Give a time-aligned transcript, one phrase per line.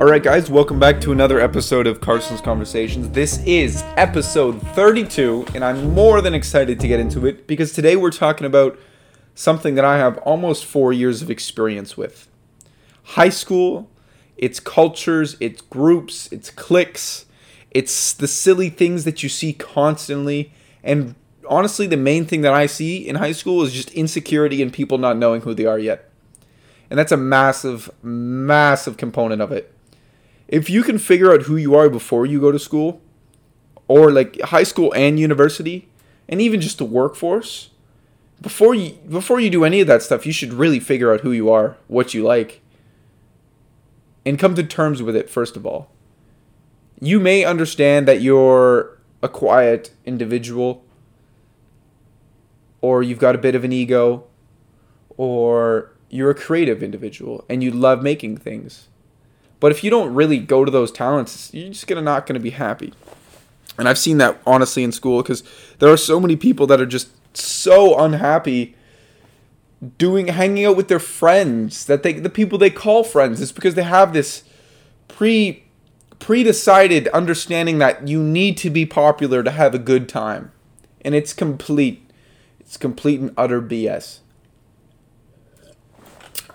[0.00, 3.10] All right, guys, welcome back to another episode of Carson's Conversations.
[3.10, 7.96] This is episode 32, and I'm more than excited to get into it because today
[7.96, 8.78] we're talking about
[9.34, 12.30] something that I have almost four years of experience with
[13.02, 13.90] high school,
[14.38, 17.26] its cultures, its groups, its cliques,
[17.70, 20.50] it's the silly things that you see constantly.
[20.82, 21.14] And
[21.46, 24.96] honestly, the main thing that I see in high school is just insecurity and people
[24.96, 26.10] not knowing who they are yet.
[26.88, 29.74] And that's a massive, massive component of it
[30.50, 33.00] if you can figure out who you are before you go to school,
[33.86, 35.88] or like high school and university,
[36.28, 37.70] and even just the workforce,
[38.40, 41.30] before you before you do any of that stuff, you should really figure out who
[41.30, 42.62] you are, what you like,
[44.26, 45.88] and come to terms with it first of all.
[47.00, 50.84] You may understand that you're a quiet individual
[52.80, 54.24] or you've got a bit of an ego
[55.16, 58.88] or you're a creative individual and you love making things
[59.60, 62.50] but if you don't really go to those talents, you're just gonna not gonna be
[62.50, 62.92] happy.
[63.78, 65.42] And I've seen that honestly in school because
[65.78, 68.74] there are so many people that are just so unhappy
[69.96, 73.74] doing hanging out with their friends that they the people they call friends is because
[73.74, 74.44] they have this
[75.08, 75.64] pre
[76.18, 80.52] pre-decided understanding that you need to be popular to have a good time
[81.02, 82.06] and it's complete
[82.58, 84.18] it's complete and utter bs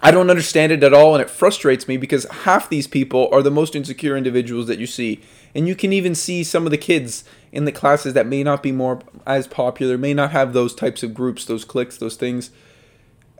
[0.06, 3.42] I don't understand it at all, and it frustrates me because half these people are
[3.42, 5.20] the most insecure individuals that you see.
[5.56, 8.62] And you can even see some of the kids in the classes that may not
[8.62, 12.52] be more as popular, may not have those types of groups, those cliques, those things.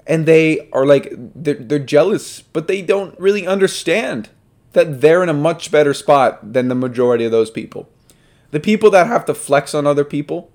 [0.08, 4.30] And they are like, they're, they're jealous, but they don't really understand
[4.74, 7.88] that they're in a much better spot than the majority of those people.
[8.50, 10.50] The people that have to flex on other people,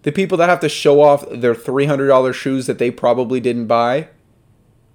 [0.00, 4.08] the people that have to show off their $300 shoes that they probably didn't buy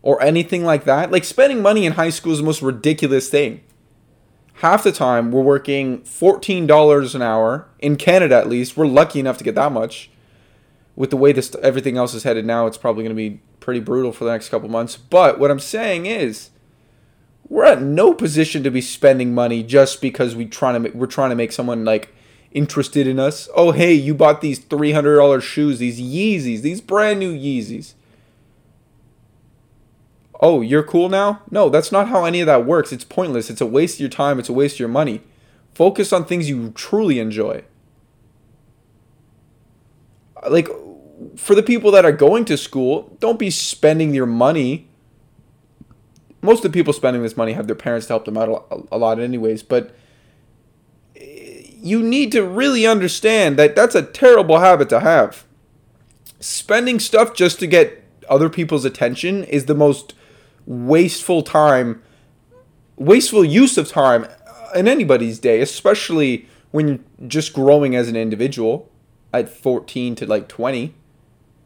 [0.01, 1.11] or anything like that.
[1.11, 3.61] Like spending money in high school is the most ridiculous thing.
[4.55, 8.75] Half the time we're working $14 an hour in Canada at least.
[8.75, 10.09] We're lucky enough to get that much.
[10.95, 13.79] With the way this everything else is headed now, it's probably going to be pretty
[13.79, 14.97] brutal for the next couple months.
[14.97, 16.49] But what I'm saying is
[17.47, 21.05] we're at no position to be spending money just because we trying to make, we're
[21.05, 22.13] trying to make someone like
[22.51, 23.47] interested in us.
[23.55, 27.93] Oh, hey, you bought these $300 shoes, these Yeezys, these brand new Yeezys
[30.39, 31.41] oh, you're cool now?
[31.49, 32.91] No, that's not how any of that works.
[32.91, 33.49] It's pointless.
[33.49, 34.39] It's a waste of your time.
[34.39, 35.21] It's a waste of your money.
[35.73, 37.63] Focus on things you truly enjoy.
[40.47, 40.69] Like,
[41.35, 44.87] for the people that are going to school, don't be spending your money.
[46.41, 48.97] Most of the people spending this money have their parents to help them out a
[48.97, 49.95] lot, anyways, but
[51.15, 55.45] eh, you need to really understand that that's a terrible habit to have.
[56.39, 60.13] Spending stuff just to get other people's attention is the most
[60.67, 62.03] wasteful time,
[62.97, 64.27] wasteful use of time
[64.75, 68.91] in anybody's day, especially when you're just growing as an individual
[69.33, 70.93] at 14 to like 20.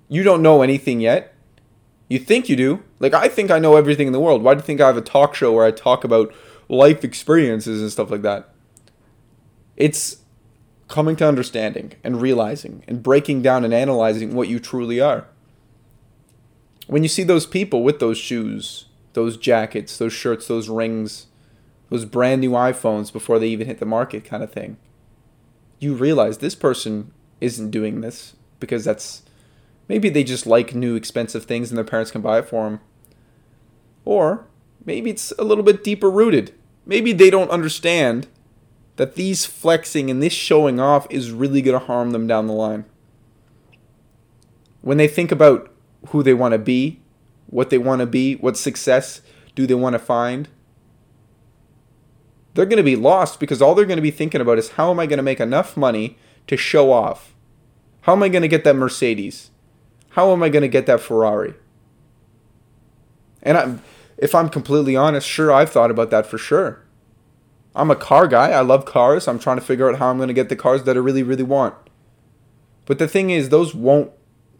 [0.07, 1.33] You don't know anything yet.
[2.07, 2.83] You think you do.
[2.99, 4.43] Like, I think I know everything in the world.
[4.43, 6.33] Why do you think I have a talk show where I talk about
[6.69, 8.49] life experiences and stuff like that?
[9.77, 10.17] It's
[10.89, 15.25] coming to understanding and realizing and breaking down and analyzing what you truly are.
[16.87, 21.27] When you see those people with those shoes, those jackets, those shirts, those rings,
[21.89, 24.77] those brand new iPhones before they even hit the market kind of thing.
[25.79, 29.23] You realize this person isn't doing this because that's
[29.87, 32.79] maybe they just like new expensive things and their parents can buy it for them.
[34.05, 34.45] Or
[34.85, 36.53] maybe it's a little bit deeper rooted.
[36.85, 38.27] Maybe they don't understand
[38.95, 42.53] that these flexing and this showing off is really going to harm them down the
[42.53, 42.85] line.
[44.81, 45.71] When they think about
[46.07, 47.01] who they want to be
[47.51, 49.21] what they want to be, what success
[49.53, 50.49] do they want to find,
[52.53, 54.89] they're going to be lost because all they're going to be thinking about is how
[54.89, 56.17] am I going to make enough money
[56.47, 57.33] to show off?
[58.01, 59.51] How am I going to get that Mercedes?
[60.09, 61.53] How am I going to get that Ferrari?
[63.43, 63.83] And I'm,
[64.17, 66.83] if I'm completely honest, sure, I've thought about that for sure.
[67.73, 68.51] I'm a car guy.
[68.51, 69.27] I love cars.
[69.27, 71.23] I'm trying to figure out how I'm going to get the cars that I really,
[71.23, 71.75] really want.
[72.85, 74.11] But the thing is, those won't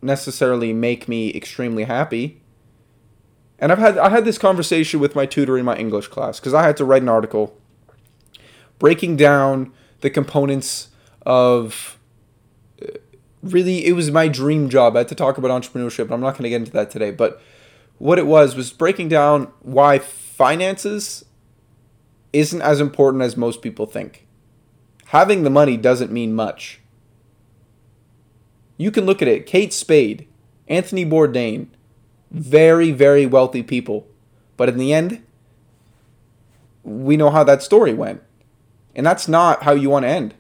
[0.02, 2.41] necessarily make me extremely happy.
[3.62, 6.54] And I've had I had this conversation with my tutor in my English class because
[6.54, 7.56] I had to write an article
[8.80, 9.72] breaking down
[10.02, 10.90] the components
[11.22, 12.00] of
[12.82, 12.88] uh,
[13.44, 14.96] really it was my dream job.
[14.96, 17.40] I had to talk about entrepreneurship, I'm not going to get into that today, but
[18.00, 21.24] what it was was breaking down why finances
[22.34, 24.26] isn't as important as most people think.
[25.08, 26.80] Having the money doesn't mean much.
[28.78, 29.46] You can look at it.
[29.46, 30.28] Kate Spade,
[30.68, 31.68] Anthony Bourdain,
[32.32, 34.08] very, very wealthy people.
[34.58, 35.24] But in the end,
[36.84, 38.22] we know how that story went.
[38.96, 40.34] And that's not how you want to end.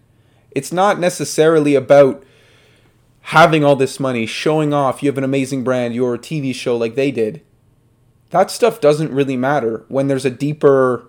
[0.52, 2.24] It's not necessarily about
[3.22, 6.76] having all this money, showing off, you have an amazing brand, you're a TV show
[6.76, 7.42] like they did.
[8.32, 11.06] That stuff doesn't really matter when there's a deeper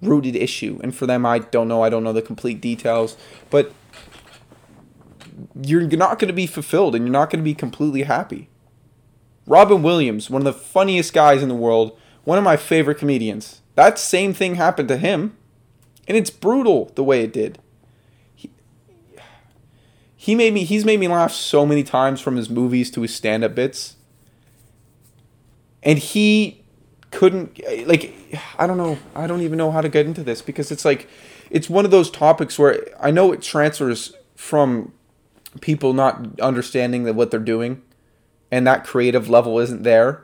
[0.00, 0.80] rooted issue.
[0.82, 1.82] And for them, I don't know.
[1.82, 3.16] I don't know the complete details.
[3.50, 3.72] But
[5.60, 8.48] you're not going to be fulfilled and you're not going to be completely happy.
[9.46, 13.60] Robin Williams, one of the funniest guys in the world, one of my favorite comedians.
[13.74, 15.36] That same thing happened to him.
[16.06, 17.58] And it's brutal the way it did.
[18.34, 18.50] He,
[20.16, 23.14] he made me he's made me laugh so many times from his movies to his
[23.14, 23.96] stand-up bits.
[25.82, 26.62] And he
[27.10, 28.14] couldn't like
[28.58, 31.08] I don't know, I don't even know how to get into this because it's like
[31.50, 34.92] it's one of those topics where I know it transfers from
[35.60, 37.80] people not understanding that what they're doing
[38.54, 40.22] and that creative level isn't there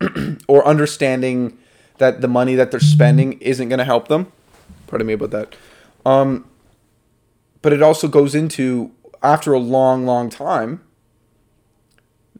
[0.48, 1.56] or understanding
[1.98, 4.32] that the money that they're spending isn't going to help them.
[4.88, 5.54] Pardon me about that.
[6.04, 6.50] Um,
[7.62, 8.90] but it also goes into
[9.22, 10.82] after a long, long time,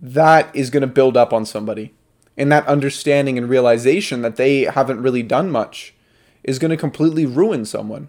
[0.01, 1.95] that is going to build up on somebody.
[2.37, 5.95] And that understanding and realization that they haven't really done much
[6.43, 8.09] is going to completely ruin someone.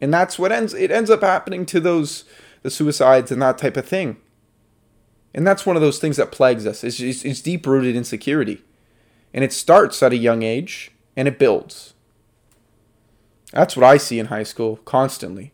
[0.00, 2.24] And that's what ends it ends up happening to those
[2.62, 4.16] the suicides and that type of thing.
[5.34, 6.82] And that's one of those things that plagues us.
[6.82, 8.62] It's, it's, it's deep rooted insecurity.
[9.34, 11.94] And it starts at a young age and it builds.
[13.52, 15.52] That's what I see in high school constantly.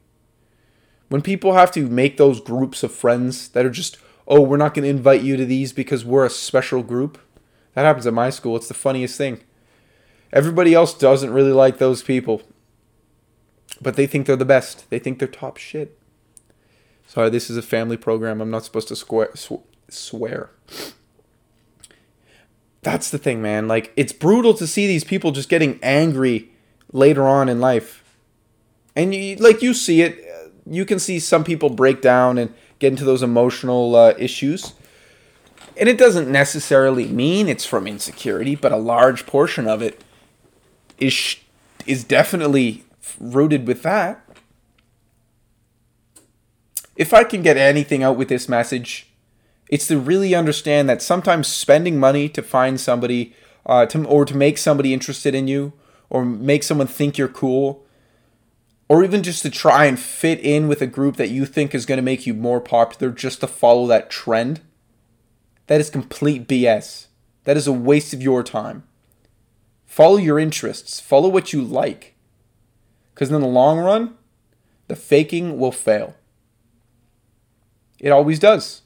[1.09, 4.75] When people have to make those groups of friends that are just, oh, we're not
[4.75, 7.19] going to invite you to these because we're a special group.
[7.75, 8.57] That happens at my school.
[8.57, 9.43] It's the funniest thing.
[10.33, 12.43] Everybody else doesn't really like those people.
[13.81, 14.89] But they think they're the best.
[14.91, 15.99] They think they're top shit.
[17.07, 18.41] Sorry, this is a family program.
[18.41, 19.31] I'm not supposed to swear.
[19.89, 20.51] swear.
[22.83, 23.69] That's the thing, man.
[23.69, 26.51] Like, it's brutal to see these people just getting angry
[26.93, 28.05] later on in life.
[28.95, 30.23] And you, like, you see it.
[30.67, 34.73] You can see some people break down and get into those emotional uh, issues.
[35.77, 40.03] And it doesn't necessarily mean it's from insecurity, but a large portion of it
[40.99, 41.37] is
[41.87, 42.85] is definitely
[43.21, 44.24] rooted with that
[46.97, 49.11] if I can get anything out with this message,
[49.69, 53.35] it's to really understand that sometimes spending money to find somebody,
[53.67, 55.73] uh, to, or to make somebody interested in you,
[56.11, 57.85] or make someone think you're cool,
[58.89, 61.87] or even just to try and fit in with a group that you think is
[61.87, 64.61] going to make you more popular just to follow that trend,
[65.67, 67.07] that is complete BS.
[67.45, 68.85] That is a waste of your time.
[69.87, 72.15] Follow your interests, follow what you like.
[73.15, 74.17] Because in the long run,
[74.89, 76.17] the faking will fail.
[78.05, 78.83] It always does.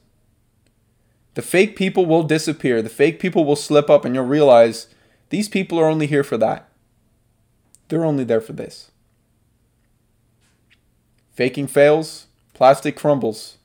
[1.35, 2.81] The fake people will disappear.
[2.81, 4.87] The fake people will slip up, and you'll realize
[5.31, 6.69] these people are only here for that.
[7.89, 8.93] They're only there for this.
[11.33, 13.57] Faking fails, plastic crumbles.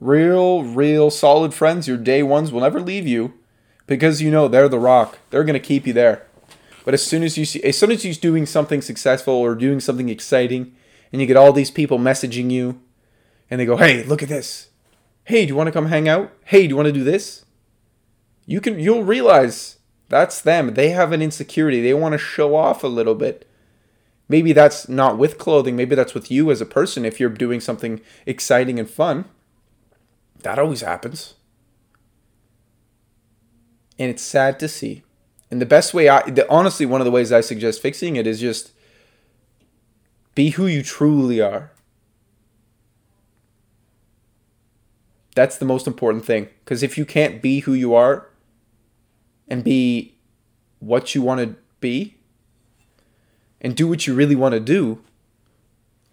[0.00, 3.34] Real, real solid friends, your day ones, will never leave you
[3.88, 5.18] because you know they're the rock.
[5.30, 6.24] They're going to keep you there.
[6.84, 9.80] But as soon as you see, as soon as you're doing something successful or doing
[9.80, 10.72] something exciting,
[11.12, 12.80] and you get all these people messaging you,
[13.50, 14.68] and they go, "Hey, look at this.
[15.24, 16.32] Hey, do you want to come hang out?
[16.44, 17.44] Hey, do you want to do this?"
[18.46, 19.78] You can you'll realize
[20.08, 20.74] that's them.
[20.74, 21.80] They have an insecurity.
[21.80, 23.46] They want to show off a little bit.
[24.28, 27.58] Maybe that's not with clothing, maybe that's with you as a person if you're doing
[27.58, 29.24] something exciting and fun.
[30.42, 31.34] That always happens.
[33.98, 35.02] And it's sad to see.
[35.50, 38.26] And the best way I the, honestly one of the ways I suggest fixing it
[38.26, 38.70] is just
[40.36, 41.72] be who you truly are.
[45.34, 46.48] That's the most important thing.
[46.64, 48.28] Because if you can't be who you are
[49.48, 50.14] and be
[50.80, 52.16] what you want to be
[53.60, 55.02] and do what you really want to do,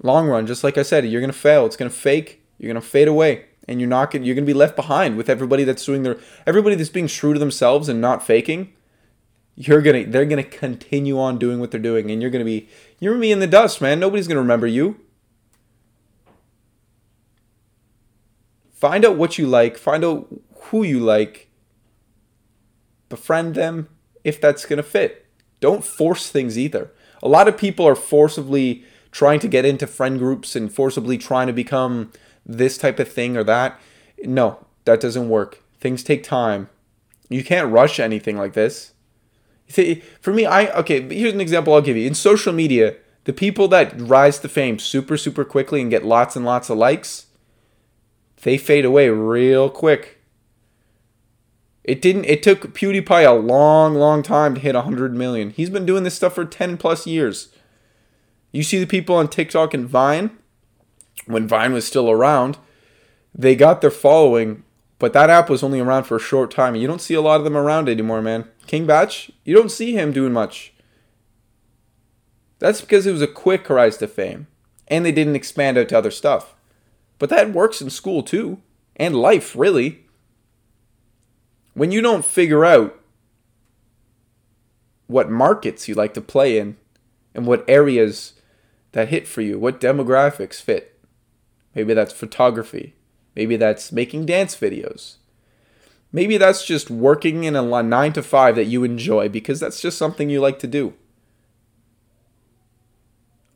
[0.01, 1.65] long run, just like I said, you're going to fail.
[1.65, 2.43] It's going to fake.
[2.57, 3.45] You're going to fade away.
[3.67, 6.17] And you're not going you're going to be left behind with everybody that's doing their
[6.45, 8.71] everybody that's being true to themselves and not faking.
[9.55, 12.69] You're to they're to continue on doing what they're doing and you're to be
[13.01, 13.99] you're to be in the dust, man.
[13.99, 15.01] Nobody's to remember you.
[18.77, 20.27] Find out what you like, find out
[20.65, 21.49] who you like,
[23.09, 23.89] befriend them
[24.23, 25.25] if that's going to fit.
[25.59, 26.91] Don't force things either.
[27.23, 31.47] A lot of people are forcibly trying to get into friend groups and forcibly trying
[31.47, 32.11] to become
[32.45, 33.79] this type of thing or that.
[34.23, 35.63] No, that doesn't work.
[35.79, 36.69] Things take time.
[37.29, 38.93] You can't rush anything like this.
[39.67, 41.01] See, for me, I okay.
[41.01, 42.05] Here's an example I'll give you.
[42.05, 46.35] In social media, the people that rise to fame super super quickly and get lots
[46.35, 47.25] and lots of likes,
[48.43, 50.21] they fade away real quick.
[51.83, 55.51] It didn't it took PewDiePie a long, long time to hit 100 million.
[55.51, 57.49] He's been doing this stuff for 10 plus years.
[58.51, 60.37] You see the people on TikTok and Vine
[61.27, 62.57] when Vine was still around,
[63.33, 64.63] they got their following,
[64.99, 66.75] but that app was only around for a short time.
[66.75, 68.45] You don't see a lot of them around anymore, man.
[68.65, 69.11] King Bach,
[69.43, 70.73] you don't see him doing much.
[72.59, 74.47] That's because it was a quick rise to fame,
[74.87, 76.55] and they didn't expand out to other stuff.
[77.19, 78.61] But that works in school too,
[78.95, 80.05] and life, really.
[81.73, 82.99] When you don't figure out
[85.07, 86.77] what markets you like to play in
[87.33, 88.33] and what areas
[88.91, 90.99] that hit for you, what demographics fit.
[91.75, 92.95] Maybe that's photography.
[93.35, 95.17] Maybe that's making dance videos.
[96.11, 99.97] Maybe that's just working in a 9 to 5 that you enjoy because that's just
[99.97, 100.93] something you like to do.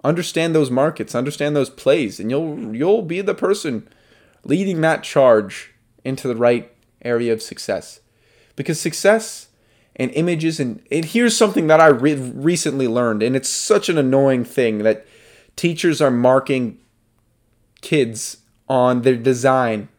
[0.04, 3.88] Understand those markets, understand those plays, and you'll you'll be the person
[4.44, 6.72] leading that charge into the right
[7.04, 8.00] area of success.
[8.56, 9.48] Because success
[9.96, 13.98] and images and, and here's something that I re- recently learned and it's such an
[13.98, 15.06] annoying thing that
[15.56, 16.80] teachers are marking
[17.82, 19.90] kids on their design.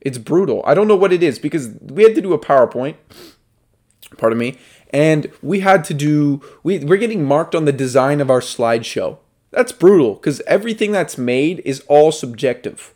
[0.00, 0.62] It's brutal.
[0.66, 2.96] I don't know what it is because we had to do a PowerPoint,
[4.18, 4.58] pardon me,
[4.92, 9.18] and we had to do we we're getting marked on the design of our slideshow.
[9.50, 12.94] That's brutal because everything that's made is all subjective.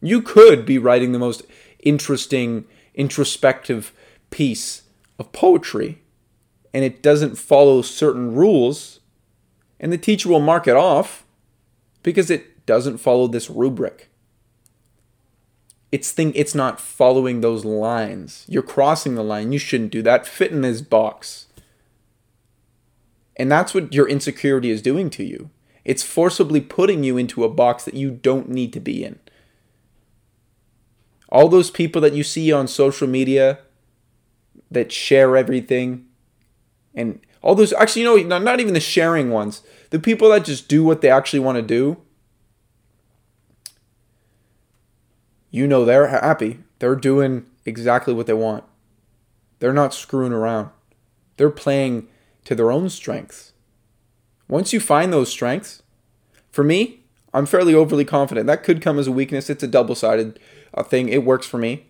[0.00, 1.42] You could be writing the most
[1.80, 3.92] interesting, introspective
[4.30, 4.82] piece
[5.18, 6.02] of poetry,
[6.72, 9.00] and it doesn't follow certain rules,
[9.78, 11.24] and the teacher will mark it off
[12.02, 14.10] because it doesn't follow this rubric
[15.94, 18.44] it's thing it's not following those lines.
[18.48, 19.52] You're crossing the line.
[19.52, 20.26] You shouldn't do that.
[20.26, 21.46] Fit in this box.
[23.36, 25.50] And that's what your insecurity is doing to you.
[25.84, 29.20] It's forcibly putting you into a box that you don't need to be in.
[31.28, 33.60] All those people that you see on social media
[34.72, 36.06] that share everything
[36.92, 40.66] and all those actually you know not even the sharing ones the people that just
[40.66, 41.98] do what they actually want to do
[45.54, 46.58] you know they're happy.
[46.80, 48.64] They're doing exactly what they want.
[49.60, 50.70] They're not screwing around.
[51.36, 52.08] They're playing
[52.46, 53.52] to their own strengths.
[54.48, 55.80] Once you find those strengths,
[56.50, 58.48] for me, I'm fairly overly confident.
[58.48, 59.48] That could come as a weakness.
[59.48, 60.40] It's a double sided
[60.74, 61.08] uh, thing.
[61.08, 61.86] It works for me.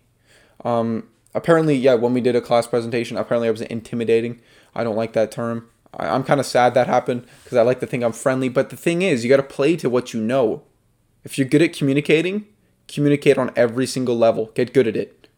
[0.62, 4.42] Um, apparently, yeah, when we did a class presentation, apparently I was intimidating.
[4.74, 5.70] I don't like that term.
[5.94, 8.50] I, I'm kind of sad that happened because I like to think I'm friendly.
[8.50, 10.64] But the thing is, you got to play to what you know.
[11.24, 12.46] If you're good at communicating,
[12.88, 14.50] communicate on every single level.
[14.54, 15.28] Get good at it.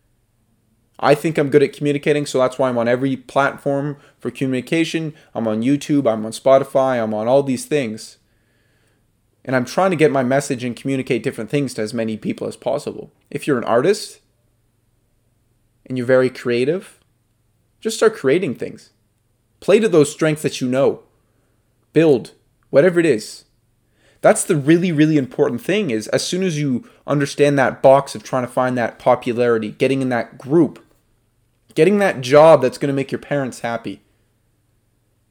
[0.98, 5.14] I think I'm good at communicating, so that's why I'm on every platform for communication.
[5.34, 8.16] I'm on YouTube, I'm on Spotify, I'm on all these things.
[9.44, 12.48] And I'm trying to get my message and communicate different things to as many people
[12.48, 13.12] as possible.
[13.30, 14.20] If you're an artist
[15.84, 16.98] and you're very creative,
[17.80, 18.90] just start creating things.
[19.60, 21.02] Play to those strengths that you know.
[21.92, 22.32] Build,
[22.70, 23.44] whatever it is.
[24.26, 28.24] That's the really, really important thing is as soon as you understand that box of
[28.24, 30.84] trying to find that popularity, getting in that group,
[31.74, 34.00] getting that job that's going to make your parents happy,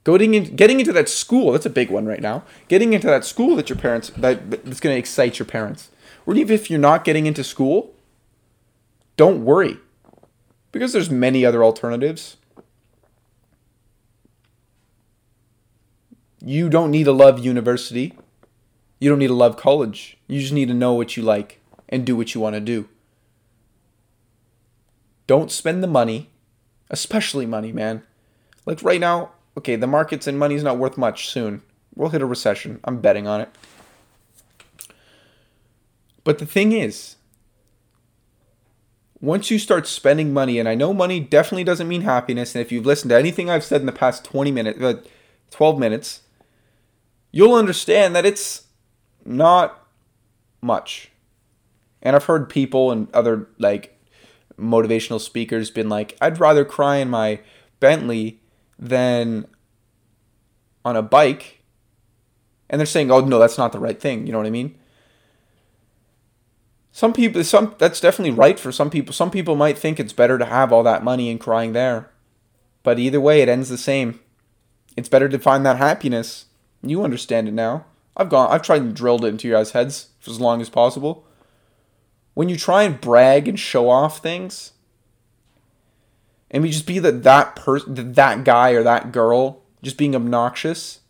[0.05, 3.25] getting, in, getting into that school, that's a big one right now, getting into that
[3.25, 5.89] school that your parents, that, that's going to excite your parents.
[6.25, 7.93] Or even if you're not getting into school,
[9.17, 9.77] don't worry
[10.71, 12.37] because there's many other alternatives.
[16.39, 18.13] You don't need to love university.
[18.99, 20.17] You don't need to love college.
[20.27, 21.59] You just need to know what you like
[21.89, 22.87] and do what you want to do.
[25.27, 26.29] Don't spend the money,
[26.89, 28.03] especially money, man.
[28.65, 31.61] Like right now, okay, the markets and money's not worth much soon.
[31.95, 32.79] We'll hit a recession.
[32.83, 33.49] I'm betting on it.
[36.23, 37.15] But the thing is,
[39.21, 42.71] once you start spending money, and I know money definitely doesn't mean happiness, and if
[42.71, 45.01] you've listened to anything I've said in the past 20 minutes, uh,
[45.51, 46.21] 12 minutes,
[47.31, 48.64] you'll understand that it's
[49.25, 49.85] not
[50.61, 51.11] much.
[52.01, 53.99] And I've heard people and other like
[54.59, 57.39] motivational speakers been like, I'd rather cry in my
[57.79, 58.39] Bentley
[58.77, 59.47] than
[60.83, 61.63] on a bike.
[62.69, 64.75] And they're saying, "Oh no, that's not the right thing." You know what I mean?
[66.91, 69.13] Some people some that's definitely right for some people.
[69.13, 72.11] Some people might think it's better to have all that money and crying there.
[72.83, 74.19] But either way, it ends the same.
[74.95, 76.45] It's better to find that happiness.
[76.81, 77.85] You understand it now.
[78.17, 80.69] I've gone I've tried and drilled it into your guys' heads for as long as
[80.69, 81.25] possible.
[82.33, 84.73] When you try and brag and show off things,
[86.51, 91.01] and we just be that that person that guy or that girl just being obnoxious,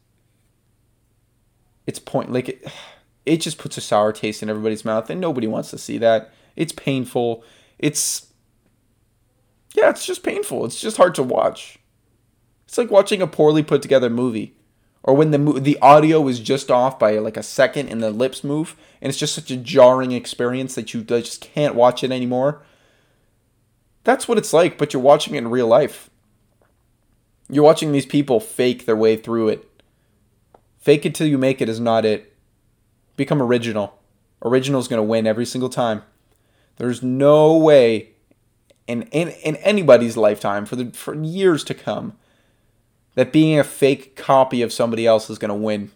[1.87, 2.67] it's point like it,
[3.25, 6.31] it just puts a sour taste in everybody's mouth, and nobody wants to see that.
[6.55, 7.43] It's painful.
[7.79, 8.27] It's
[9.75, 10.65] yeah, it's just painful.
[10.65, 11.79] It's just hard to watch.
[12.65, 14.54] It's like watching a poorly put together movie,
[15.05, 18.43] or when the the audio is just off by like a second and the lips
[18.43, 22.63] move, and it's just such a jarring experience that you just can't watch it anymore.
[24.03, 26.09] That's what it's like, but you're watching it in real life.
[27.47, 29.69] You're watching these people fake their way through it.
[30.79, 32.33] Fake it till you make it is not it.
[33.15, 33.99] Become original.
[34.43, 36.01] Original is going to win every single time.
[36.77, 38.09] There's no way
[38.87, 42.13] in, in, in anybody's lifetime for the for years to come
[43.15, 45.91] that being a fake copy of somebody else is going to win.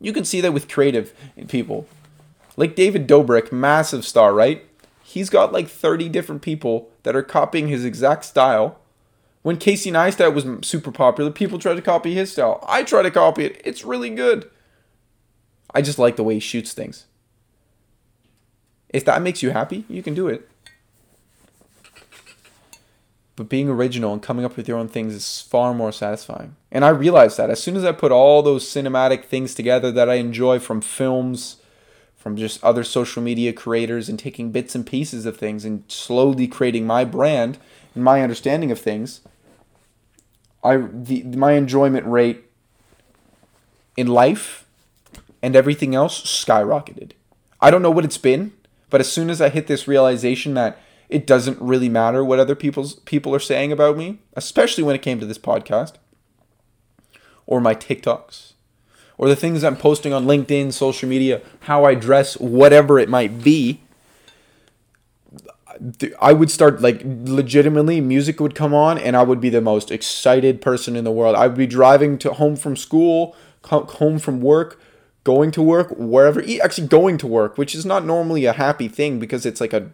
[0.00, 1.12] You can see that with creative
[1.48, 1.86] people.
[2.56, 4.64] Like David Dobrik, massive star, right?
[5.02, 8.78] He's got like 30 different people that are copying his exact style.
[9.42, 12.64] When Casey Neistat was super popular, people tried to copy his style.
[12.66, 13.60] I try to copy it.
[13.64, 14.50] It's really good.
[15.74, 17.06] I just like the way he shoots things.
[18.88, 20.48] If that makes you happy, you can do it.
[23.36, 26.54] But being original and coming up with your own things is far more satisfying.
[26.70, 30.08] And I realized that as soon as I put all those cinematic things together that
[30.08, 31.56] I enjoy from films,
[32.16, 36.46] from just other social media creators, and taking bits and pieces of things and slowly
[36.46, 37.58] creating my brand
[37.94, 39.20] and my understanding of things,
[40.62, 42.44] I the, my enjoyment rate
[43.96, 44.64] in life
[45.42, 47.12] and everything else skyrocketed.
[47.60, 48.52] I don't know what it's been,
[48.90, 52.54] but as soon as I hit this realization that it doesn't really matter what other
[52.54, 55.94] people's people are saying about me, especially when it came to this podcast
[57.46, 58.52] or my TikToks
[59.16, 63.42] or the things I'm posting on LinkedIn, social media, how I dress, whatever it might
[63.42, 63.80] be.
[66.20, 69.90] I would start like legitimately music would come on and I would be the most
[69.90, 71.36] excited person in the world.
[71.36, 73.34] I would be driving to home from school,
[73.64, 74.80] home from work,
[75.24, 79.18] going to work, wherever, actually going to work, which is not normally a happy thing
[79.18, 79.90] because it's like a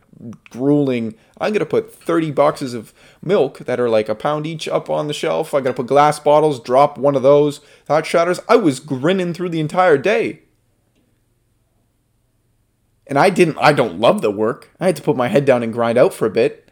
[0.50, 1.14] grueling.
[1.40, 4.90] I'm going to put 30 boxes of milk that are like a pound each up
[4.90, 5.54] on the shelf.
[5.54, 7.60] I got to put glass bottles, drop one of those.
[7.86, 8.40] That shatters.
[8.48, 10.40] I was grinning through the entire day.
[13.06, 14.70] And I didn't, I don't love the work.
[14.80, 16.68] I had to put my head down and grind out for a bit.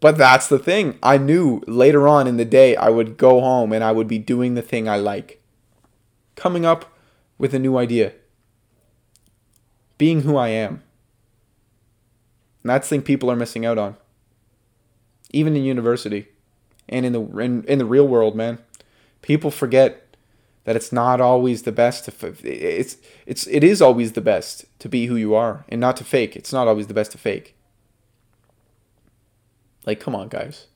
[0.00, 0.96] But that's the thing.
[1.02, 4.18] I knew later on in the day I would go home and I would be
[4.18, 5.42] doing the thing I like.
[6.36, 6.92] Coming up
[7.38, 8.12] with a new idea.
[9.96, 10.82] Being who I am.
[12.62, 13.96] And that's thing people are missing out on.
[15.32, 16.28] Even in university
[16.88, 18.58] and in the in, in the real world, man.
[19.22, 20.16] People forget
[20.64, 22.96] that it's not always the best to it's
[23.26, 26.36] it's it is always the best to be who you are and not to fake.
[26.36, 27.56] It's not always the best to fake.
[29.86, 30.66] Like come on, guys.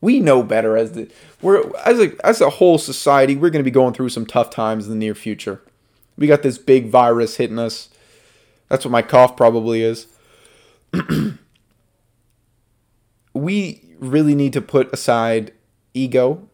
[0.00, 3.70] We know better as the we're as a as a whole society, we're going to
[3.70, 5.62] be going through some tough times in the near future.
[6.16, 7.90] We got this big virus hitting us.
[8.68, 10.06] That's what my cough probably is.
[13.34, 15.52] we really need to put aside
[15.94, 16.48] ego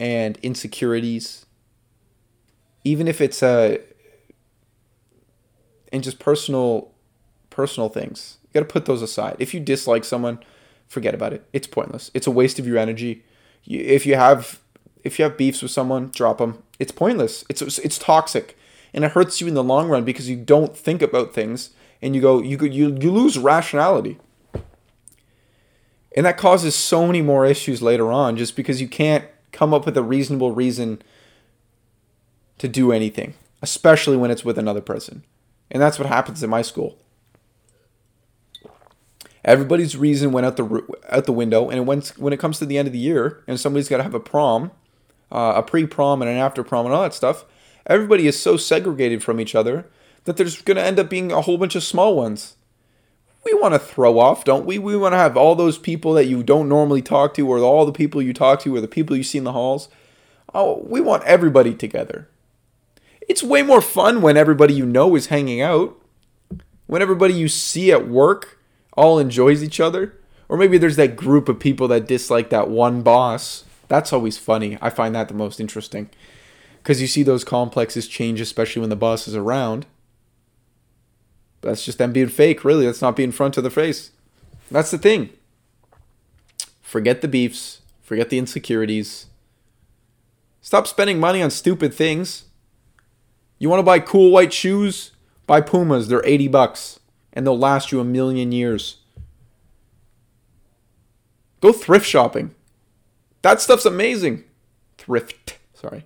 [0.00, 1.46] and insecurities,
[2.84, 3.78] even if it's a uh,
[5.92, 6.90] and just personal
[7.50, 8.38] personal things.
[8.44, 9.36] You got to put those aside.
[9.38, 10.40] If you dislike someone,
[10.88, 11.46] forget about it.
[11.52, 12.10] It's pointless.
[12.14, 13.24] It's a waste of your energy.
[13.64, 14.60] If you have
[15.04, 16.62] if you have beefs with someone, drop them.
[16.78, 17.44] It's pointless.
[17.48, 18.58] It's it's toxic,
[18.92, 21.70] and it hurts you in the long run because you don't think about things
[22.04, 24.18] and you go you you you lose rationality.
[26.16, 29.86] And that causes so many more issues later on just because you can't come up
[29.86, 31.02] with a reasonable reason
[32.58, 35.24] to do anything, especially when it's with another person.
[35.72, 36.98] And that's what happens in my school.
[39.44, 42.78] Everybody's reason went out the out the window, and when when it comes to the
[42.78, 44.70] end of the year, and somebody's got to have a prom,
[45.34, 47.44] uh, a pre-prom and an after-prom and all that stuff,
[47.86, 49.86] everybody is so segregated from each other
[50.24, 52.56] that there's going to end up being a whole bunch of small ones.
[53.44, 54.78] We want to throw off, don't we?
[54.78, 57.84] We want to have all those people that you don't normally talk to, or all
[57.84, 59.88] the people you talk to, or the people you see in the halls.
[60.54, 62.28] Oh, we want everybody together.
[63.28, 65.94] It's way more fun when everybody you know is hanging out.
[66.86, 68.58] When everybody you see at work
[68.94, 70.18] all enjoys each other.
[70.48, 73.64] Or maybe there's that group of people that dislike that one boss.
[73.94, 74.76] That's always funny.
[74.82, 76.10] I find that the most interesting.
[76.82, 79.86] Because you see those complexes change, especially when the boss is around.
[81.60, 82.86] That's just them being fake, really.
[82.86, 84.10] That's not being front to the face.
[84.68, 85.30] That's the thing.
[86.82, 89.26] Forget the beefs, forget the insecurities.
[90.60, 92.46] Stop spending money on stupid things.
[93.60, 95.12] You want to buy cool white shoes?
[95.46, 96.08] Buy Pumas.
[96.08, 96.98] They're 80 bucks
[97.32, 98.96] and they'll last you a million years.
[101.60, 102.56] Go thrift shopping.
[103.44, 104.42] That stuff's amazing.
[104.98, 106.04] Thrift, sorry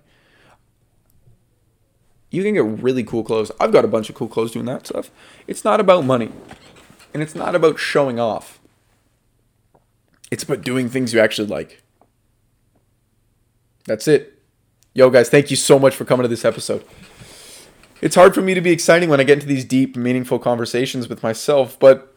[2.31, 3.51] you can get really cool clothes.
[3.59, 5.09] I've got a bunch of cool clothes doing that stuff.
[5.47, 6.31] It's not about money.
[7.13, 8.59] And it's not about showing off.
[10.29, 11.81] It's about doing things you actually like.
[13.85, 14.43] That's it.
[14.93, 16.85] Yo, guys, thank you so much for coming to this episode.
[18.01, 21.09] It's hard for me to be exciting when I get into these deep, meaningful conversations
[21.09, 22.15] with myself, but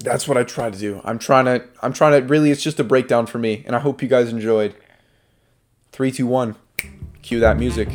[0.00, 1.00] that's what I try to do.
[1.04, 3.78] I'm trying to I'm trying to really it's just a breakdown for me, and I
[3.78, 4.74] hope you guys enjoyed.
[5.92, 6.56] Three, two, one.
[7.22, 7.88] Cue that music.